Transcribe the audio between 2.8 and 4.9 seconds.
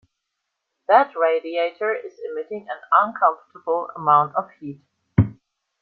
uncomfortable amount of heat.